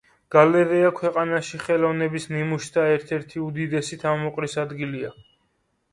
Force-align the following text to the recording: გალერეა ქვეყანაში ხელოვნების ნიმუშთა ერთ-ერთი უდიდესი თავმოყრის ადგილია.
გალერეა 0.35 0.87
ქვეყანაში 0.99 1.59
ხელოვნების 1.65 2.25
ნიმუშთა 2.33 2.87
ერთ-ერთი 2.95 3.45
უდიდესი 3.49 4.01
თავმოყრის 4.05 4.59
ადგილია. 4.65 5.17